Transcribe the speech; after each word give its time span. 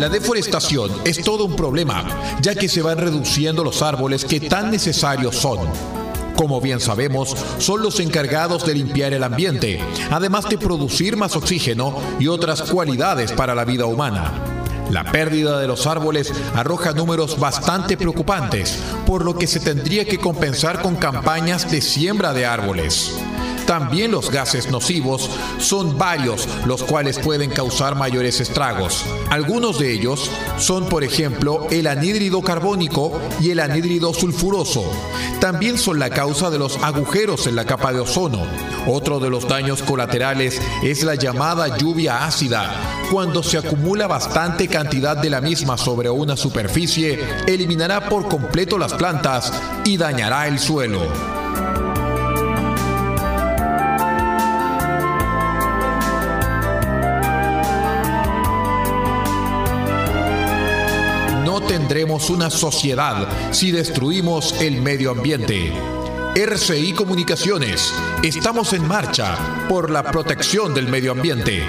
La 0.00 0.08
deforestación 0.08 0.90
es 1.04 1.22
todo 1.22 1.44
un 1.44 1.54
problema, 1.54 2.06
ya 2.40 2.54
que 2.54 2.70
se 2.70 2.80
van 2.80 2.96
reduciendo 2.96 3.62
los 3.62 3.82
árboles 3.82 4.24
que 4.24 4.40
tan 4.40 4.70
necesarios 4.70 5.36
son. 5.36 5.58
Como 6.34 6.58
bien 6.58 6.80
sabemos, 6.80 7.36
son 7.58 7.82
los 7.82 8.00
encargados 8.00 8.64
de 8.64 8.76
limpiar 8.76 9.12
el 9.12 9.22
ambiente, 9.22 9.78
además 10.10 10.48
de 10.48 10.56
producir 10.56 11.18
más 11.18 11.36
oxígeno 11.36 11.94
y 12.18 12.28
otras 12.28 12.62
cualidades 12.62 13.32
para 13.32 13.54
la 13.54 13.66
vida 13.66 13.84
humana. 13.84 14.32
La 14.88 15.04
pérdida 15.04 15.60
de 15.60 15.66
los 15.66 15.86
árboles 15.86 16.32
arroja 16.54 16.92
números 16.92 17.38
bastante 17.38 17.98
preocupantes, 17.98 18.78
por 19.04 19.22
lo 19.22 19.36
que 19.36 19.46
se 19.46 19.60
tendría 19.60 20.06
que 20.06 20.16
compensar 20.16 20.80
con 20.80 20.96
campañas 20.96 21.70
de 21.70 21.82
siembra 21.82 22.32
de 22.32 22.46
árboles. 22.46 23.18
También 23.70 24.10
los 24.10 24.32
gases 24.32 24.68
nocivos 24.68 25.30
son 25.58 25.96
varios, 25.96 26.48
los 26.66 26.82
cuales 26.82 27.20
pueden 27.20 27.50
causar 27.50 27.94
mayores 27.94 28.40
estragos. 28.40 29.04
Algunos 29.30 29.78
de 29.78 29.92
ellos 29.92 30.28
son, 30.58 30.88
por 30.88 31.04
ejemplo, 31.04 31.68
el 31.70 31.86
anhídrido 31.86 32.42
carbónico 32.42 33.20
y 33.40 33.52
el 33.52 33.60
anhídrido 33.60 34.12
sulfuroso. 34.12 34.82
También 35.40 35.78
son 35.78 36.00
la 36.00 36.10
causa 36.10 36.50
de 36.50 36.58
los 36.58 36.82
agujeros 36.82 37.46
en 37.46 37.54
la 37.54 37.64
capa 37.64 37.92
de 37.92 38.00
ozono. 38.00 38.44
Otro 38.88 39.20
de 39.20 39.30
los 39.30 39.46
daños 39.46 39.84
colaterales 39.84 40.60
es 40.82 41.04
la 41.04 41.14
llamada 41.14 41.78
lluvia 41.78 42.26
ácida. 42.26 42.74
Cuando 43.12 43.40
se 43.40 43.58
acumula 43.58 44.08
bastante 44.08 44.66
cantidad 44.66 45.16
de 45.16 45.30
la 45.30 45.40
misma 45.40 45.78
sobre 45.78 46.10
una 46.10 46.36
superficie, 46.36 47.24
eliminará 47.46 48.08
por 48.08 48.26
completo 48.26 48.78
las 48.78 48.94
plantas 48.94 49.52
y 49.84 49.96
dañará 49.96 50.48
el 50.48 50.58
suelo. 50.58 51.06
Tendremos 61.70 62.30
una 62.30 62.50
sociedad 62.50 63.28
si 63.52 63.70
destruimos 63.70 64.60
el 64.60 64.82
medio 64.82 65.12
ambiente. 65.12 65.72
RCI 66.34 66.94
Comunicaciones, 66.94 67.94
estamos 68.24 68.72
en 68.72 68.88
marcha 68.88 69.36
por 69.68 69.88
la 69.88 70.02
protección 70.02 70.74
del 70.74 70.88
medio 70.88 71.12
ambiente. 71.12 71.62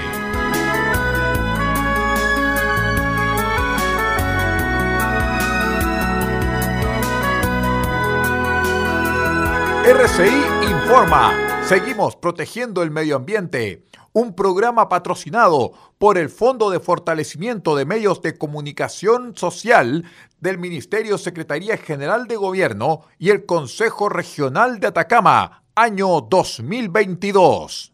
RCI 9.86 10.68
Informa. 10.68 11.51
Seguimos 11.68 12.16
protegiendo 12.18 12.84
el 12.84 12.92
medio 12.92 13.16
ambiente. 13.16 13.86
Un 14.12 14.36
programa 14.36 14.90
patrocinado 14.90 15.72
por 15.98 16.18
el 16.18 16.30
Fondo 16.30 16.70
de 16.70 16.82
Fortalecimiento 16.82 17.78
de 17.78 17.86
Medios 17.86 18.22
de 18.22 18.38
Comunicación 18.38 19.38
Social 19.38 20.04
del 20.42 20.58
Ministerio 20.58 21.18
Secretaría 21.18 21.78
General 21.78 22.28
de 22.28 22.36
Gobierno 22.36 23.02
y 23.18 23.30
el 23.30 23.46
Consejo 23.46 24.10
Regional 24.10 24.82
de 24.82 24.88
Atacama, 24.88 25.64
año 25.76 26.20
2022. 26.22 27.90